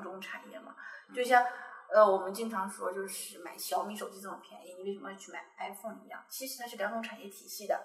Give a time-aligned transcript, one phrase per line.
[0.00, 0.74] 两种产业嘛。
[1.14, 1.44] 就像
[1.92, 6.24] 呃，我们经常说，就是买小米手机这么便宜，你为什么要去买 iPhone 一样？
[6.28, 7.80] 其实它是两种产业体系的。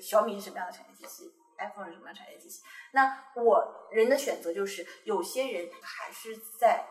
[0.00, 2.62] 小米是什么样的产业体系？iPhone 是什么样的产业体系？
[2.92, 6.84] 那我人的选择就是，有些人还是在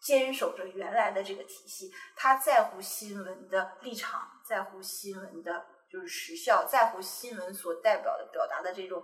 [0.00, 5.66] 坚守着原来的这个体系，他在乎新闻的立场，在乎新闻的。
[5.88, 9.00] 就是时效，在乎新闻所代表的表达的这种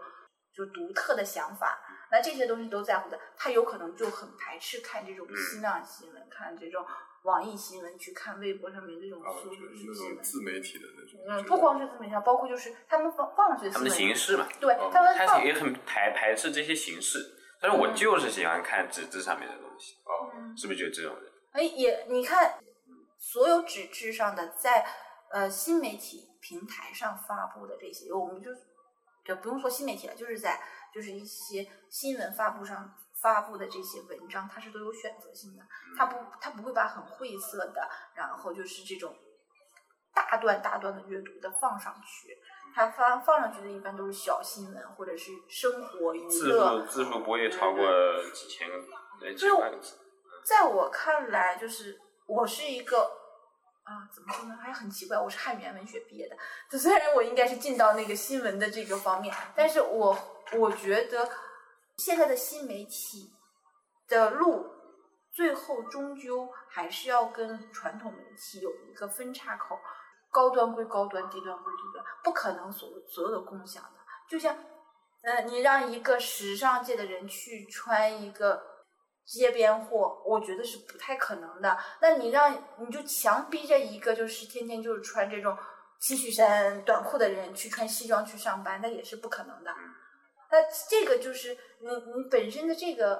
[0.54, 1.80] 就独特的想法，
[2.10, 6.84] 那这些东西都在乎的，他有可能就很排斥看这种新浪新闻，看这种
[7.22, 9.22] 网易新闻，去看微博上面这种
[10.20, 11.20] 自媒体的那种。
[11.26, 17.18] 嗯，不光是自媒体，包括就是他们放放上去的他们的形式嘛，对他们他也很排排斥这些形式，
[17.60, 21.32] 但是我就是喜欢看纸质上面的东西，哦，是不是就这种人？
[21.52, 22.58] 哎，也你看，
[23.18, 24.84] 所有纸质上的在
[25.30, 26.28] 呃新媒体。
[26.42, 28.50] 平台上发布的这些，我们就
[29.24, 30.60] 就不用说新媒体了，就是在
[30.92, 35.62] 就是一些新闻发布上发布的这些文章，它是都有选择性的，
[35.96, 39.14] 它不它不会把很晦涩的，然后就是这种
[40.12, 42.36] 大段大段的阅读的放上去，
[42.74, 47.86] 它发放上去的一般都是小新闻或者是生活娱乐，字数字数不会超过
[48.34, 48.86] 几千个字。
[50.44, 53.21] 在我看来，就是我是一个。
[53.84, 54.56] 啊，怎么说呢？
[54.62, 56.78] 还很奇怪，我是汉语言文学毕业的。
[56.78, 60.16] 虽然我应该是进到那个新闻的这个方面，但是我
[60.52, 61.28] 我觉得
[61.96, 63.32] 现在的新媒体
[64.06, 64.66] 的路，
[65.32, 69.78] 最后终究还是要跟传统媒体有一个分叉口。
[70.30, 73.90] 高端归高端，低端归低端，不可能所所有的共享的。
[74.28, 74.56] 就像，
[75.22, 78.71] 呃，你让一个时尚界的人去穿一个。
[79.24, 81.76] 街边货，我觉得是不太可能的。
[82.00, 85.56] 那你让你就强逼着一个就是天天就是穿这种
[86.00, 89.70] T 恤衫短裤的人去穿西装去上班，那也是不可能的。
[90.50, 93.14] 那这个就是你你本身的这个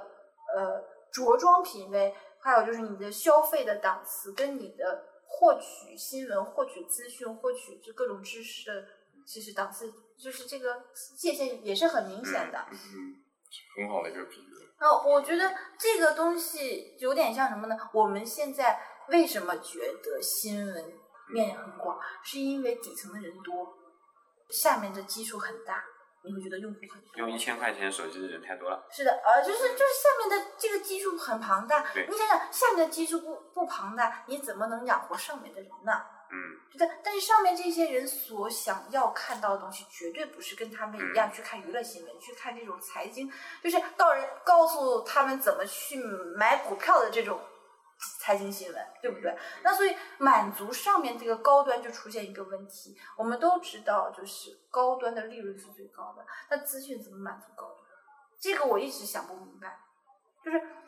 [0.54, 8.86] 呃着装品味，还有就是你的消费的档次，跟你的获取新闻、获取资讯、获取就各种知识的
[9.24, 10.84] 其实档次，就是这个
[11.16, 12.66] 界限也是很明显的。
[12.70, 13.22] 嗯，
[13.76, 14.52] 很好的一个比喻。
[14.78, 17.76] 呃，我觉得这个东西有点像什么呢？
[17.92, 20.92] 我们现在为什么觉得新闻
[21.32, 23.68] 面很广，是因为底层的人多，
[24.50, 25.84] 下面的基数很大，
[26.24, 27.10] 你会觉得用户很多。
[27.16, 28.84] 用一千块钱手机的人太多了。
[28.91, 31.92] 是的，呃，就是就是下面的这个基数很庞大。
[31.94, 32.06] 对。
[32.10, 35.92] 你想想，下面的基数不不庞大，你怎么能养活上面的人呢？
[36.34, 43.31] 嗯，对，但是上面这些人所想要看到的东西，绝对不是跟他们一样去看娱乐新闻，去看这种财经，
[43.62, 46.03] 就是告人告诉他们怎么去
[46.34, 47.38] 买股票的这种
[48.19, 49.37] 财经新闻，对不对？
[49.62, 57.78] 那所以满足上面这个高端就出现一个问题，我们都知道，就是高端的利润是最高的，那资讯怎么满足高端？
[58.41, 59.78] 这个我一直想不明白，
[60.42, 60.81] 就是。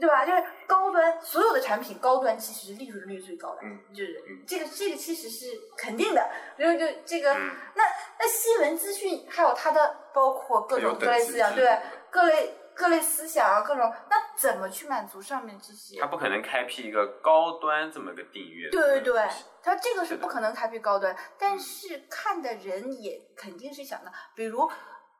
[0.00, 0.26] 对吧？
[0.26, 3.60] 就是高端所有的产品，高端其实是利润率最高的，
[3.94, 5.46] 就是这个这个其实是
[5.76, 6.30] 肯定的。
[6.58, 7.84] 就就这个，那
[8.18, 11.78] 那新闻资讯还有它的包括各种各类思想，对
[12.10, 16.00] 各类各类思想啊，各种那怎么去满足上面这些？
[16.00, 18.70] 他不可能开辟一个高端这么个订阅。
[18.70, 19.28] 对对对，
[19.62, 24.68] 他这个是不可能开辟高端，但是看的人也肯定是想的，比如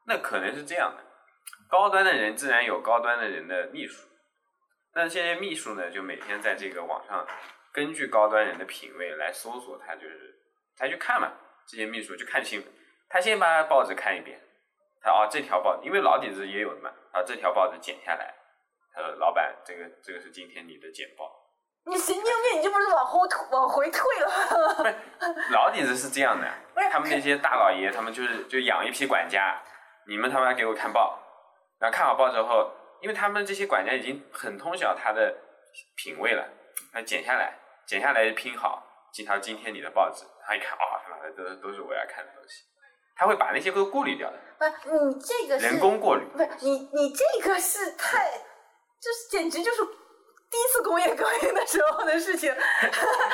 [0.07, 1.03] 那可能是这样的，
[1.71, 4.09] 高端的人自然有高端的人的秘书。
[4.95, 7.27] 但现在秘书呢，就每天在这个网上，
[7.73, 10.33] 根据高端人的品味来搜索，他就是
[10.77, 11.33] 他去看嘛。
[11.67, 12.69] 这些秘书就看新闻，
[13.09, 14.39] 他先把报纸看一遍，
[15.03, 18.33] 他哦这条报，因为老底子也有的嘛，啊这条报纸剪下来，
[18.95, 21.29] 他说老板这个这个是今天你的简报。
[21.87, 24.75] 你神经病，你这不是往后退往回退了？
[25.19, 26.49] 不是，老底子是这样的，
[26.93, 29.61] 他们那些大老爷，他们就是就养一批管家，
[30.07, 31.19] 你们他妈给我看报，
[31.81, 32.71] 然后看好报之后。
[33.05, 35.37] 因为他们这些管家已经很通晓他的
[35.95, 36.43] 品味了，
[36.95, 37.53] 那剪下来，
[37.85, 42.63] 剪下来拼好，几条今天你的报纸，他一看，哦，他妈的，都都是我要看的东西，
[43.15, 44.39] 他会把那些都过滤掉的。
[44.59, 44.65] 不，
[45.05, 48.27] 你这个人工过滤，不是你你这个是太，
[48.99, 49.85] 就是简直就是
[50.51, 52.57] 第一次工业革命的时候的事情。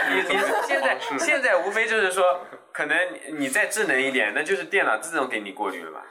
[0.08, 6.02] 你你现在 现在无非就是说，可能你再智能一点，那就是电脑自动给你过滤了嘛。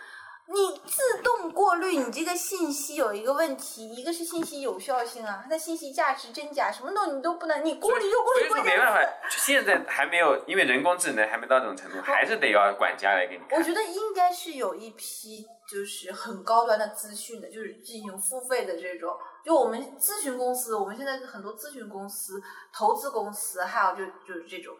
[0.52, 8.50] 你自动过滤，你这个信息有一个问题，一个是信息有效性啊，它的信息价值真假什么东西你都不能，你过滤就过滤。
[8.50, 9.00] 所以没办法，
[9.30, 13.44] 现在还没有，因为人工智能还没到这种程度， 还是得要管家来给你。
[13.56, 22.42] 我觉得应该是有一批就是很高端的资讯的，就是进行付费的这种，就我们咨询公司，我们现在很多咨询公司、
[22.74, 24.76] 投资公司，还有就就是这种。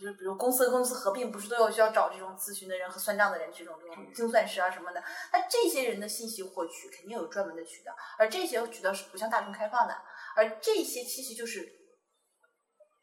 [0.00, 5.02] 就是比如公司和公司合并，不是都有需要找这种咨询的人和算账的人，这种这种精算师啊什么的。
[5.32, 9.94] 那这些人的信息获取肯定有专门的渠道，而这些渠道是不向大众开放的，
[10.36, 11.66] 而这些其实就是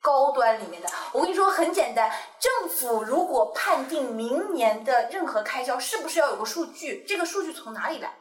[0.01, 0.90] 高端里面的。
[1.13, 7.04] 我跟你说很简单，政府如果判定明年的任何开销，是不是要有个数据？
[7.07, 8.18] 这个数据从哪里来？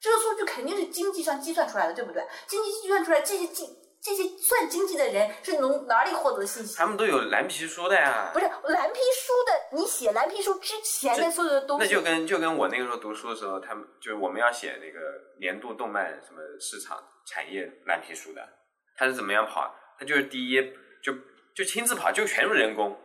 [0.00, 2.26] 这个数据肯定是经济上计算出来的，对不对？
[2.46, 3.68] 经济计算出来这些经。
[4.02, 6.74] 这些算经济的人是从哪里获得信息？
[6.76, 8.30] 他们都有蓝皮书的呀。
[8.32, 11.84] 不是蓝皮书的，你写蓝皮书之前的所有的东西。
[11.84, 15.00] 那就跟就跟我那个时候读书的时候，他们就是我们要写那个
[15.38, 18.48] 年度动漫什么市场产业蓝皮书的，
[18.96, 19.74] 他是怎么样跑？
[19.98, 20.62] 他就是第一
[21.02, 21.12] 就
[21.54, 22.98] 就亲自跑，就全部人工，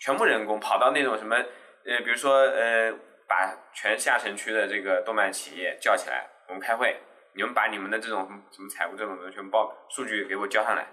[0.00, 2.90] 全部人工跑到那种什么呃，比如说呃，
[3.28, 6.98] 把全下城区的这个动漫企业叫起来，我们开会。
[7.34, 10.88] 你们把你们的这种什么财务这种东西全部报数据给我交上来，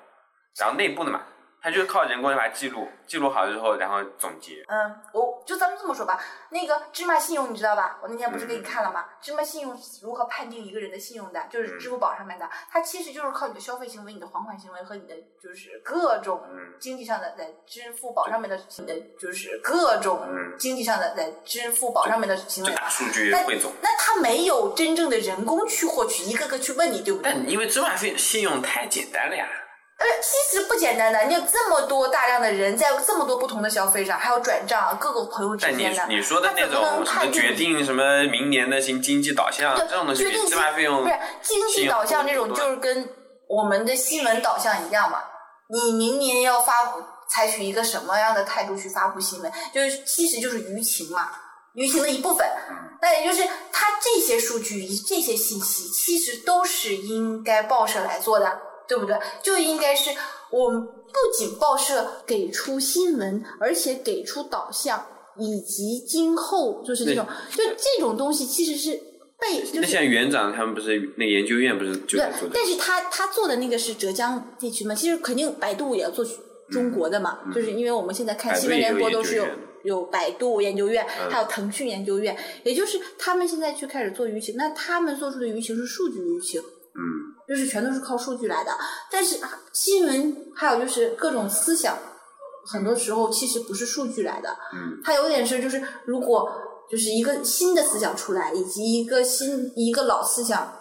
[0.60, 1.22] 然后内部的嘛。
[1.68, 4.64] 他就是靠人工把它记录，记录好了之后，然后总结。
[4.69, 6.18] 嗯，我就咱们这么说吧，
[6.50, 7.98] 那个芝麻信用你知道吧？
[8.02, 9.04] 我那天不是给你看了吗？
[9.19, 11.46] 芝麻信用如何判定一个人的信用的？
[11.50, 16.42] 就是支付宝上面的，它其实就是靠你的消费行为、你的还款行为和你的就是各种
[16.80, 20.25] 经济上的在支付宝上面的你的就是各种
[20.58, 22.74] 经济上的在支付宝上面的行为。
[22.74, 23.74] 大数据汇总。
[23.81, 27.30] 那它没有真正的人工去获取，一个个去问你，对不对？
[27.34, 29.46] 但因为芝麻信信用太简单了呀。
[29.97, 43.09] 呃，其实不简单的，你有这么多大量的人在这么多不同的消费上，还有转账，各个朋友之间的，你说的那种什么决定什么明年的经经济导向这种东西，芝麻费用不是经济导向这种，就是跟
[43.47, 45.19] 我们的新闻导向一样嘛。
[45.69, 51.31] 你明年要发布，采取一个什么样的态度去发布新闻，就是其实就是舆情嘛，
[51.73, 52.47] 舆情的一部分。
[53.01, 58.61] 那也就是它这些数据、这些信息，其实都是应该报社来做的。
[58.88, 59.16] 对不对？
[59.44, 60.12] 就应该是
[60.51, 65.06] 我们不仅报社给出新闻，而且给出导向，
[65.38, 68.92] 以及今后就是这种，就这种东西其实是
[69.39, 69.63] 被。
[69.74, 72.50] 那像园长他们不是那研究院不是就在做？
[72.54, 74.95] 但是他他做的那个是浙江地区嘛？
[74.95, 76.25] 其实肯定百度也要做
[76.69, 79.45] 中国的嘛，就是因为我们现在看新闻联播都是有
[79.83, 86.62] 有百度研究院，还有腾讯研究院，也就是他们现在去开始做舆情，那他们做出的舆情是数据舆情。
[86.62, 87.26] 嗯。
[87.47, 88.71] 就是全都是靠数据来的，
[89.09, 89.39] 但是
[89.73, 91.97] 新闻还有就是各种思想，
[92.65, 94.49] 很多时候其实不是数据来的。
[94.73, 96.51] 嗯，它有点是就是如果
[96.91, 100.73] 就是一个新的思想出来，以及一个新一个老思想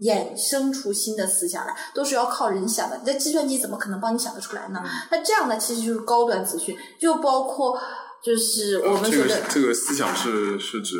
[0.00, 3.00] 衍生出新的思想来，都是要靠人想的。
[3.06, 4.82] 那计算机怎么可能帮你想得出来呢？
[5.10, 7.80] 那这样的其实就是高端资讯，就包括
[8.24, 10.96] 就是我们说的这个思想是是指。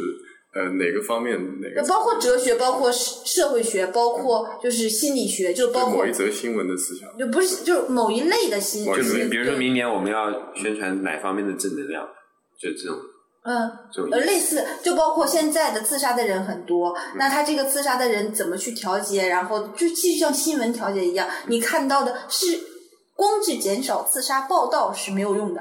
[0.54, 1.86] 呃，哪个方面哪个？
[1.86, 8.96] 包括哲学，包括社会学，包括就是心理学，就包括某一则新闻的思想，就不是就是某一类的新闻。
[8.96, 12.02] 就比如说明年我们要宣传哪方面的正能量，
[12.58, 12.96] 就这种。
[13.44, 13.70] 嗯，
[14.10, 19.28] 呃，类似，就包括现在的自杀的人很多，那他这个自杀的人怎么去调节？
[19.28, 22.46] 然后就其实像新闻调节一样，你看到的是
[23.14, 25.60] 光是减少自杀报道是没有用的，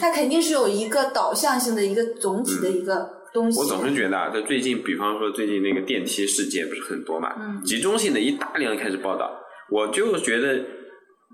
[0.00, 3.21] 它肯定是有一个导向性的一个总体的一个。
[3.34, 9.40] 我总是觉得啊，在最近，比方说最近那个电梯事件不是很多嘛，集中性的一大量开始报道，
[9.70, 10.62] 我就觉得，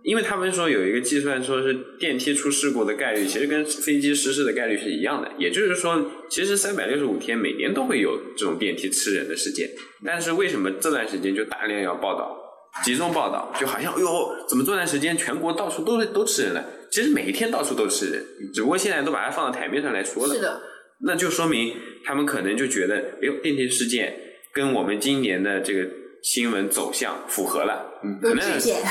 [0.04, 9.68] 因为他们说有一个计算，说是电梯出事故的概率，其实跟飞机失事的概率是一样的，也就是说，其实三百六十五天每年都会有这种电梯吃人的事件，
[10.04, 12.36] 但是为什么这段时间就大量要报道，
[12.84, 14.06] 集中报道，就好像哎呦，
[14.48, 16.64] 怎么这段时间全国到处都都吃人了？
[16.92, 20.34] 其实每一天到处都吃人，只不过现在都把它放到台面上来说了。
[20.34, 20.60] 是的。
[21.04, 21.74] 那就说明
[22.04, 24.14] 他们可能就觉得，哎呦，电梯事件
[24.52, 25.88] 跟我们今年的这个
[26.22, 28.38] 新闻走向符合了，嗯可能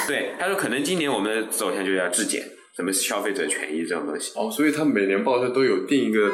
[0.08, 2.44] 对他说，可能今年我们的走向就要质检，
[2.76, 4.32] 什么消费者权益这种东西。
[4.40, 6.32] 哦，所以他每年报社都有定一个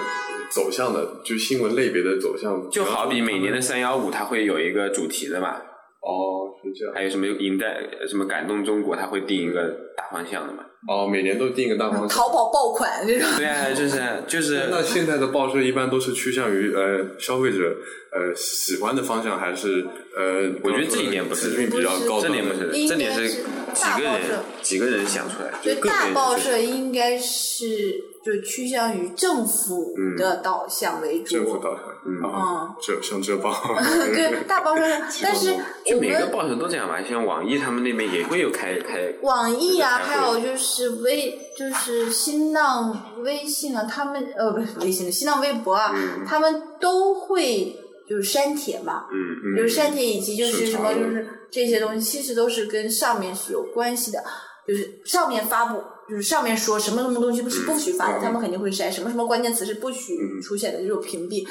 [0.51, 2.69] 走向的，就新闻类别的走向。
[2.69, 5.57] 就好比每年的三幺五，它会有一个主题的嘛。
[6.01, 6.93] 哦，是这样。
[6.93, 10.63] 还有什么引带什么感动中国，它会定一个大方向的嘛。
[10.87, 12.07] 哦，每年都定一个大方向。
[12.09, 13.27] 淘宝爆款这种。
[13.37, 14.67] 对啊，就是就是。
[14.69, 17.75] 那现在的报社一般都是趋向于呃消费者
[18.11, 19.85] 呃喜欢的方向，还是
[20.15, 20.51] 呃？
[20.63, 23.29] 我觉得这一点不是，比较高这点不是，这点是
[23.73, 24.21] 几个人
[24.61, 25.51] 几个人想出来。
[25.61, 28.12] 就大报社应该是。
[28.23, 33.53] 就趋向于政府的导向为主，政府导向，嗯，这像这报，
[34.15, 34.83] 对大报社，
[35.21, 35.53] 但是
[35.85, 39.13] 就每个报社都这样吧，像网易他们那边也会有开开。
[39.21, 45.93] 网易啊，还有就是微，就是新浪微信啊，他们呃不是微信，新浪微博啊，
[46.25, 47.75] 他们都会
[48.09, 54.23] 就是删帖嘛，嗯嗯，就是删帖以及就是什么就是这些东西，其实都是跟上面是有关系的，
[54.67, 55.81] 就是上面发布。
[56.05, 61.47] 就是上面说什么什么东西不是不许发的，嗯他们肯定会筛什么什么关键词是不许嗯出现的，这种屏蔽。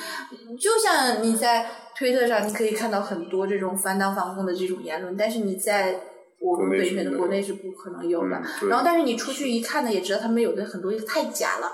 [0.61, 1.67] 就像你在
[1.97, 5.99] 推特上，你可以看到很多这种反党反共的这种言论，但是你在
[6.39, 8.37] 我们国内本身的国内是不可能有的。
[8.61, 11.73] 嗯然后，但是你出去一看呢，也知道他们有的很多太假了，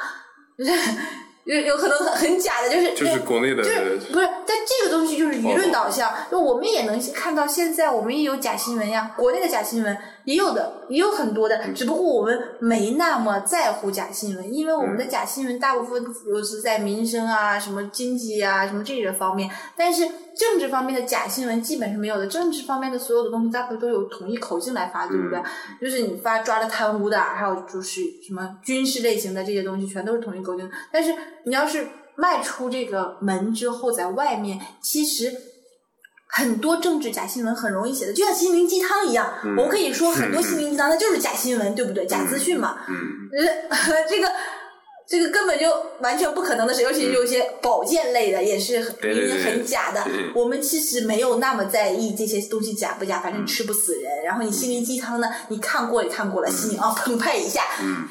[0.57, 0.71] 就 是
[1.47, 4.29] 有有很多很很假的，就是就是国内的就是不是，
[4.89, 25.41] 个东西就是舆论导向，就我们也能看到现在我们也有假新闻呀，国内的假新闻也有的，也有很多的，只不过我们没那么在乎假新闻，因为我们的假新闻大部分都是在民生啊、什么经济啊、什么这些方面，但是政治方面的假新闻基本是没有的，政治方面的所有的东西大部分都有统一口径来发，对不对？
[25.81, 30.71] 就是你发抓了贪污的，还有就是什么军事类型的这些东西，全都是统一口径。
[30.93, 31.13] 但是
[31.45, 31.87] 你要是
[32.19, 35.33] 迈出这个门之后，在外面，其实
[36.27, 39.33] 很多政治假新闻很容易写的，就像心灵鸡汤一样。
[39.45, 42.05] 嗯我可以说很多心灵鸡汤它就是假新闻，对不对？
[42.07, 42.79] 假资讯嘛。
[42.89, 42.95] 嗯
[43.71, 44.29] 呃， 这个
[45.09, 45.67] 这个根本就
[46.01, 50.05] 完全不可能的事，尤其是有些保健类的，也是很对对对很假的。
[50.35, 54.25] 我们其实没有那么在意这些东西假不假，反正吃不死人。
[54.25, 58.05] 然后你心灵鸡汤呢，你看过也看过了，心里啊澎湃一下，嗯，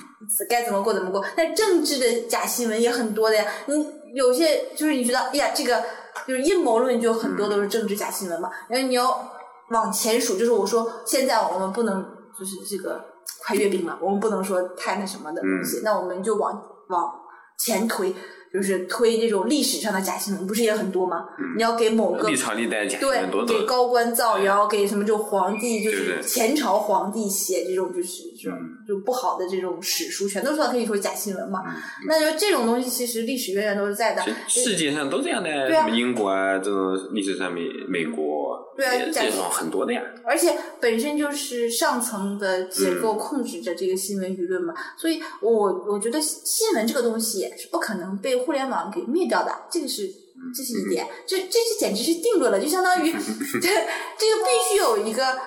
[0.49, 1.23] 该怎么过怎么过。
[1.35, 3.85] 但政治的假新闻也很多的呀，你
[4.17, 5.83] 有些就是你觉得，哎呀，这个
[6.27, 8.49] 就是阴谋论，就很多都是政治假新闻嘛。
[8.67, 9.31] 然后你要
[9.69, 12.03] 往前数，就是我说现在我们不能
[12.37, 12.99] 就是这个
[13.45, 17.13] 快阅兵了，我们不能说太那什么的东西，那我们就往往
[17.59, 18.13] 前推。
[18.57, 21.27] 就是推这种历史上的假新闻，不是也很多吗？
[21.55, 23.55] 你要给某个历朝历代假新对闻多，多。
[23.55, 31.61] 给高官造谣，给什么就皇帝，就是前朝皇帝写这种就是这种嗯就不好的这种史书，全都是可以说假新闻嘛。
[31.67, 31.75] 嗯
[32.07, 34.23] 那就这种东西，其实历史源远都是在的。
[34.47, 40.01] 世界上都这样的，对啊什么英国啊，这种历史上美美国，对啊这种很多的呀。
[40.25, 50.07] 而且本身就是上层的结构嗯控制着这个新闻舆论嘛，所以我我觉得新闻这个东西是不可能被互联网给灭掉的，这个是
[50.55, 53.19] 这是一点，这这是简直是定论了，就相当于这
[53.59, 55.37] 这个必须有一个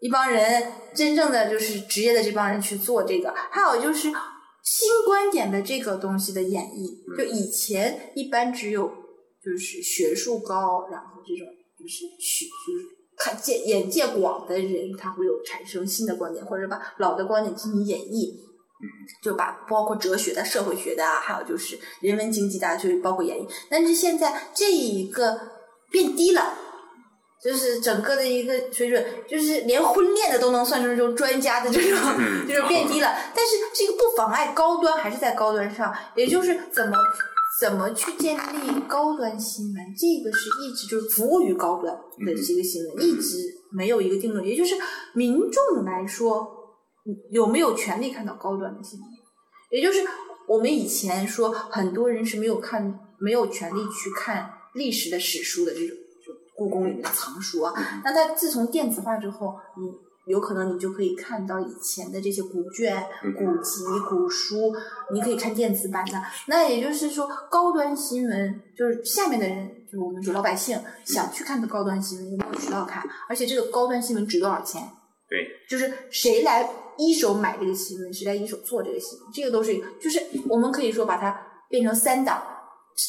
[0.00, 4.02] 一帮人真正的就是职业的这帮人去做这个，还有就是
[4.62, 8.86] 新观点的这个东西的演绎，就以前一般只有
[9.44, 11.46] 就是学术高，然后这种
[11.78, 12.84] 就是学就是
[13.16, 18.46] 看见眼界广的人，他会有产生新的观点，或者把老的观点进行演绎。
[19.22, 23.48] 就把包括哲学的、社会学的啊，还有就是人文经济的啊，就是包括演绎。
[23.70, 25.40] 但是现在这一个
[25.90, 26.54] 变低了，
[27.42, 33.14] 就是整个的一个水准，就是连婚恋的都能算成这种专家的这种，嗯就是变低了。
[33.34, 36.96] 但是这个不妨碍高端还是在高端上，也就是怎么
[37.60, 43.38] 怎么去建立高端新闻，这个是一直就是服务于高端的这个新闻，一直
[43.72, 44.44] 没有一个定论。
[44.44, 44.74] 也就是
[45.14, 46.46] 民众来说，
[47.30, 49.08] 有没有权利看到高端的新闻？
[49.70, 50.04] 也就是
[50.48, 57.72] 我们以前说，很多人是没有看、没有权利去看历史的史书的这种，就故宫里面的藏书啊。
[58.04, 64.74] 那它自从电子化之后，你有可能你就可以看到以前的这些古卷、古籍、古书，
[65.12, 66.20] 你可以看电子版的。
[66.46, 73.02] 那也就是说，高端新闻就是下面的人，就是我们说老百姓想去看的高端新闻，有没有渠道看？
[73.28, 74.82] 而且这个高端新闻值多少钱？
[75.28, 81.36] 对，就是谁来一手买这个新闻，谁来一手做这个新闻，这个都是就是我们可以说把它
[81.68, 82.42] 变成三档，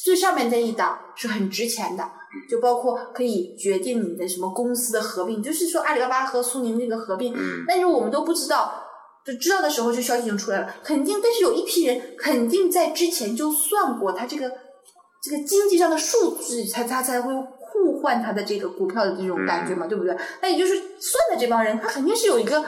[0.04, 2.04] 最上面这一档是很值钱的，
[2.50, 8.84] 就包括可以决定你的什么公司的合并，就是说阿里巴巴和苏宁那个合并，嗯但是我们都不知道。
[9.26, 14.50] 就知道的时候，就消息已经出来了，肯定，但是有一批人肯定在之前就算过他这个
[15.22, 17.34] 这个经济上的数据，他他才会
[17.98, 20.16] 互换他的这个股票的这种感觉嘛，对不对？
[20.42, 22.64] 那也就是算的这帮人，他肯定是有一个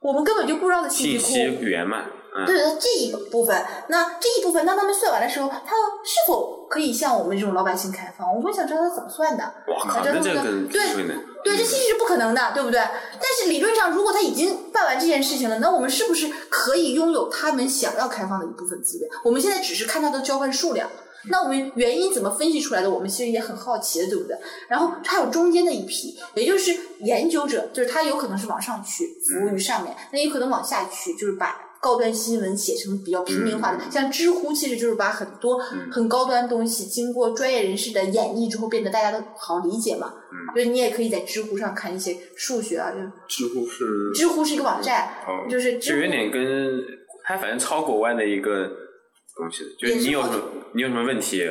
[0.00, 1.58] 我们根本就不知道的信信息库。
[1.58, 2.04] 息源嘛，
[2.36, 5.56] 嗯，对对，这一部分，那这一部分，当他们算完的时候，他
[6.04, 8.34] 是否可以向我们这种老百姓开放？
[8.34, 9.42] 我们想知道他怎么算的。
[9.42, 12.78] 哇靠，想知道他那这个们的对更对，对，这其实是不可能的，对不对？
[12.80, 19.08] 但是理论上，如果他已经办完这件事情了，那我们是不是可以拥有他们想要开放的一部分资源？
[19.24, 20.88] 我们现在只是看它的交换数量，
[21.30, 22.90] 那我们原因怎么分析出来的？
[22.90, 24.36] 我们其实也很好奇的，对不对？
[24.68, 35.58] 然后还有中间的一批，也就是研究者，就是他有可能是往上去服务于上面，那也可能往下去，就是把高端新闻写成比较平民化的，像知乎其实就是把很多
[35.90, 40.14] 很高端东西经过专业人士的演绎之后，变得大家都好理解嘛。
[40.54, 42.98] 就是你也可以在知乎上看一些数学啊，就
[43.28, 46.44] 知乎是知乎是一个网站，哦就是知乎就有点跟
[47.24, 48.70] 它反正超国外的一个
[49.36, 50.42] 东西，就是你有什么
[50.74, 51.42] 你有什么问题，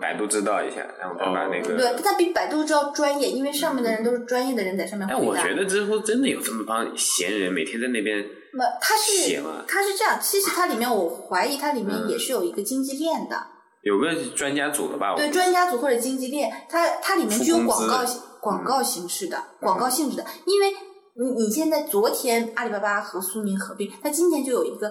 [0.00, 1.76] 百度知道一下，然后他把那个。
[1.76, 5.18] 对，他比百度知道专业，因为上面的人都是专业的人在上面回答。
[5.20, 8.24] 但我觉得知乎真的有这么帮闲人每天在那边
[8.54, 9.42] 那，他是？
[9.66, 13.36] 他是这样，其实它里面我怀疑它里面也是有一个经济链的，
[13.82, 15.14] 有个专家组的吧？
[15.16, 18.04] 对，专家组或者经济链，它它里面具有广告
[18.40, 20.70] 广告形式的、广告性质的，因为
[21.16, 24.90] 你你现在昨天阿里巴巴和苏宁合并，它今天就有一个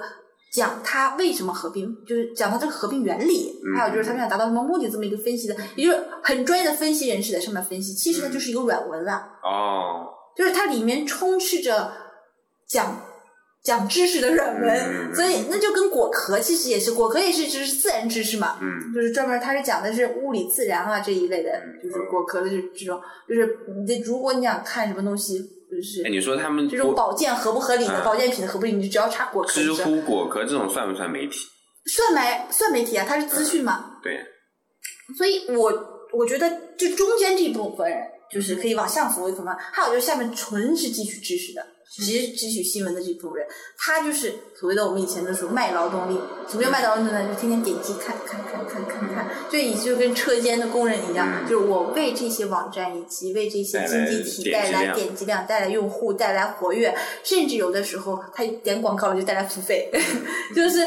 [0.53, 9.13] 讲它为什么合并，就是讲它这个合并原理，嗯还有就是他们想达到什么目的这么一个分析的，也就是很专业的分析人士在上面分析，其实它就是一个软文了。
[9.41, 10.07] 哦，
[10.38, 11.91] 就是它里面充斥着
[12.67, 13.01] 讲
[13.63, 15.15] 讲知识的软文，嗯。
[15.15, 21.51] 所以那就跟果壳其实也是，果壳也是就是自然知识嘛，嗯，就是专门它是讲的是物理自然啊这一类的，
[21.82, 28.03] 就是果壳的这这种，就是你这如果你想看什么东西，就是哎，你说他们这种保健合不合理的，嗯。
[28.03, 31.39] 保健品合不合理，你就只要查果壳知乎、果壳这种算不算媒体？
[31.86, 34.17] 算媒算媒体啊，它是资讯嘛，对，
[35.17, 35.74] 所以我
[36.13, 38.00] 我觉得就中间这一部分人，
[38.32, 41.62] 就是可以往上浮一部分，还有就是下面纯是汲取知识的，
[41.92, 43.46] 只汲取新闻的这种人，
[43.78, 46.20] 他就是所谓的我们以前的说卖劳动力。
[46.50, 47.28] 什么叫卖劳动力呢？
[47.28, 59.92] 就天天点击看看看看看看，就以就跟车间的工人一样，嗯就是我为这些网站以及为这些经济体带来点击量带来用户、带来活跃，甚至有的时候他点广告了就带来付费，
[60.56, 60.80] 就是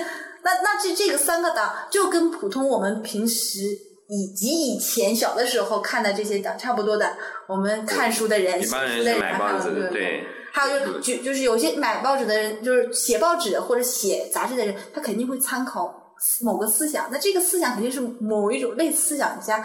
[0.43, 3.61] 那那这这个三个档就跟普通我们平时
[4.09, 7.17] 以及以前小的时候看的这些档差不多的，
[7.49, 10.01] 我们看书的人、一写书的人，还有买报纸的，对。
[10.01, 10.25] 对，
[10.57, 19.63] 还有就是就就是有些买报纸的人，就是写报纸或者写杂志的人，他肯定会参考某个思想，那这个思想肯定是某一种类思想家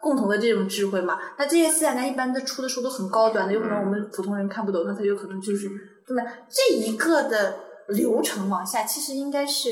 [0.00, 1.16] 共同的这种智慧嘛。
[1.38, 5.70] 那这些思想家一般他出的书都很高端的，有可能我们普通人看不懂，那他有可能就是
[6.04, 6.24] 对吧？
[6.50, 7.56] 这一个的
[7.86, 9.70] 流程往下，其实应该是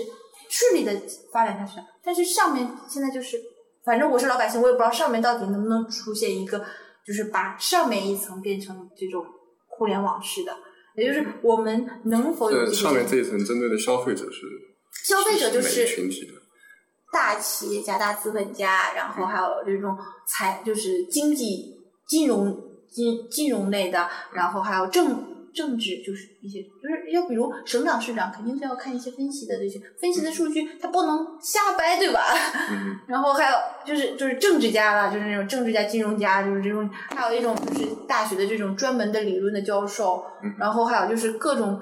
[0.49, 0.93] 顺利的
[1.33, 3.37] 发展下去的，但是上面现在就是，
[3.85, 6.65] 反正我是老百姓，我也不知道上面到底能不能出现一个，
[7.05, 9.25] 就是把上面一层变成这种
[9.81, 10.55] 互联网式的，
[10.95, 14.43] 也就是我们能否有上面这一层针对的消费者是
[15.07, 16.35] 消费者就是群体的？
[17.11, 19.97] 大企业家、大资本家，然后还有这种
[20.29, 21.75] 财，就是经济、
[22.07, 22.55] 金融、
[22.91, 32.21] 金金融类的，然后还有政政治，就是一些，就是要比如省长、市长，肯定是要看一些分析的这些分析的数据，他不能瞎掰，对吧？
[32.71, 40.25] 嗯， 然后还有就是就是政治家啦，就是那种政治家、金融家，就是这种，还有一种就是大学的这种专门的理论的教授，
[40.59, 41.81] 然后还有就是各种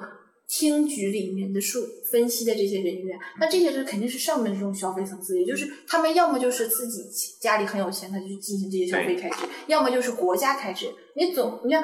[0.48, 7.02] 厅局里面的数分析的这些人员，那这些人肯定是上面这种消费层次，也就是他们要么就是自己
[7.38, 10.87] 家里很有钱，他就去进行这些消费开支，要么就是国家开支。
[11.14, 11.83] 你总你想，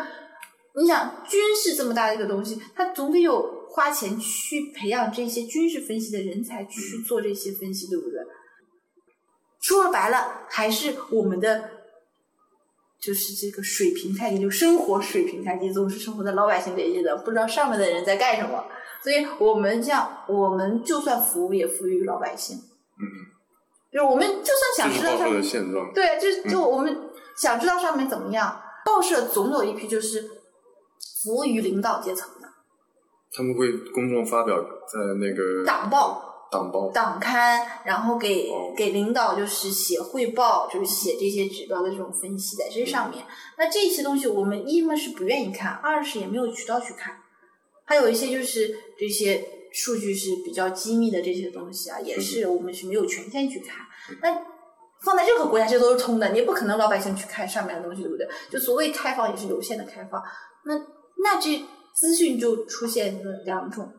[0.76, 8.20] 你想军事这么大的一个东西，它总得有花钱去培养这些军事分析的人才去做这些分析，对不对？
[9.60, 11.70] 说白了，还是我们的
[13.00, 18.64] 就是这个水平太低，就生活水平太低，总是生活在老百姓这一的，不知道上面的人在干什么。
[19.02, 22.56] 所以我们这样，我们就算服务也服务于老百姓。
[22.56, 23.04] 嗯，
[23.92, 25.92] 就是我们就算想知道上面，现状。
[25.94, 30.30] 对，就就我们想知道上面怎么样，报社总有一批就是
[31.24, 32.48] 服务于领导阶层的
[33.32, 36.30] 他们会公众发表在那个党报。
[36.52, 43.24] 党报，党刊，然后给哦给领导就是写汇报，就是写这些指标的这种分析在这上面。
[43.58, 47.16] 那这些东西我们一嘛是不愿意看，二是也没有渠道去看。
[47.84, 53.78] 还有一些就是这些数据是比较机密的这些东西啊，也是我们是没有权限去看。
[54.22, 54.30] 那
[55.02, 58.28] 放在任何国家这都是通的，你也不可能老百姓去看上面的东西，对不对？
[58.48, 60.22] 就所谓开放也是有限的开放。
[60.66, 60.78] 那
[61.24, 63.92] 那这资讯就出现了两种。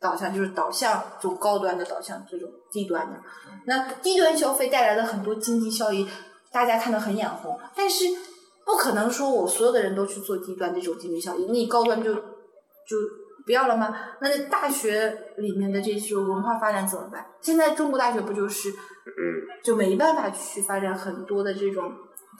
[0.00, 3.18] 导向就是导向从高端的导向这种低端的，
[3.64, 6.06] 那低端消费带来的很多经济效益，
[6.52, 8.04] 大家看得很眼红，但是
[8.66, 12.98] 不可能说我所有的人都去做低端这种经济效益，那你高端就就
[13.46, 13.96] 不要了吗？
[14.20, 17.24] 那大学里面的这些文化发展怎么办？
[17.40, 18.76] 现在中国大学不就是嗯，
[19.62, 21.90] 就没办法去发展很多的这种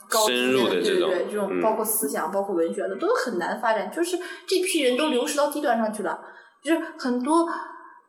[0.09, 3.91] 高深入的对对这种对，这种嗯包括思想、包括文学的，都很难发展。
[3.91, 6.19] 就是这批人都流失到低端上去了，
[6.63, 7.47] 就是很多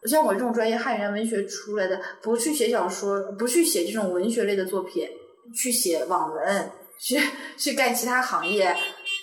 [0.05, 5.09] 像我这种专业汉语言文学出来的，不去写小说，不去写这种文学类的作品，
[5.55, 6.71] 去写网文，
[7.01, 7.19] 去
[7.57, 8.77] 去干其他行业。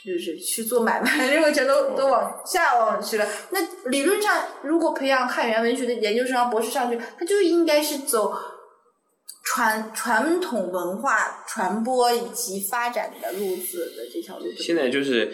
[0.06, 3.26] 就是去做买卖，这种全都都往下往去了。
[3.52, 8.34] 那理论上，如果培养汉语言文学的研究生啊、博士上去，他就应该是走
[9.44, 14.46] 传传统文化传播以及发展的路子的这条路。
[14.58, 15.32] 现在就是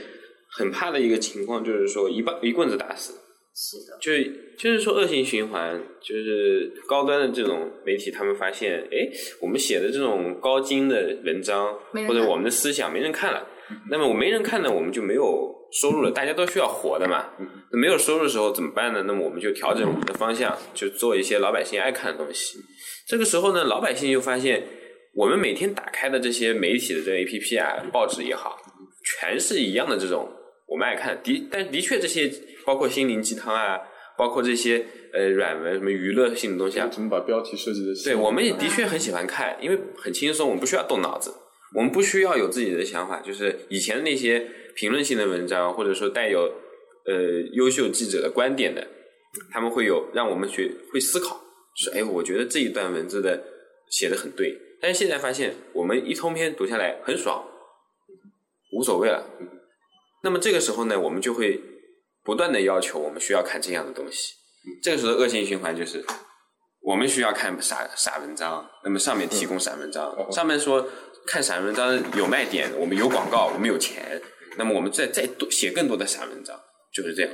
[0.52, 3.14] 很怕的一个情况，就是说一棒一棍子打死，
[3.56, 4.12] 是的，就
[4.58, 9.08] 就是说恶性循环，就是高端的这种媒体，他们发现，哎，
[9.42, 13.48] 我们写的这种高精的文章或者我们的思想没人看了，
[13.92, 16.12] 那么我没人看呢，我们就没有收入了。
[16.12, 17.26] 大家都需要活的嘛，
[17.72, 19.04] 那没有收入的时候怎么办呢？
[19.06, 22.58] 那么我们就调整我们的方向，就做一些老百姓爱看的东西。
[23.10, 24.64] 这个时候呢，老百姓就发现，
[25.16, 28.56] 我们每天打开的这些媒体的这个 APP 啊，报纸也好，
[29.04, 30.30] 全是一样的这种
[30.68, 31.20] 我们爱看。
[31.24, 32.32] 的，但的确这些
[32.68, 33.80] 包括心灵鸡汤啊，
[34.16, 37.92] 包括这些呃软文什么娱乐性的东西啊，怎么把标题设计的？
[38.04, 41.34] 对，我们也的确很喜欢看，因为很轻松，我们不需要动脑子，
[41.76, 43.20] 我们不需要有自己的想法。
[43.22, 46.42] 就是以前的那些评论性的文章，或者说带有
[47.08, 48.88] 呃优秀记者的观点的，
[49.52, 51.42] 他们会有让我们去会思考，
[51.80, 53.42] 就是哎，我觉得这一段文字的
[53.90, 54.54] 写的很对。
[54.82, 57.46] 但是现在发现，我们一通篇读下来很爽，
[58.74, 59.26] 无所谓了。
[60.24, 61.62] 那么这个时候呢，我们就会
[62.24, 64.34] 不断的要求我们需要看这样的东西。
[64.84, 66.04] 这个时候恶性循环就是，
[66.82, 70.86] 我们需要看傻傻文章，那么上面提供傻文章，上面说
[71.26, 74.22] 看傻文章有卖点，我们有广告，我们有钱，
[74.58, 76.60] 那么我们再再多写更多的傻文章，
[76.94, 77.32] 就是这样。